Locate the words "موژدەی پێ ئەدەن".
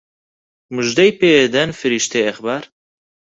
0.73-1.69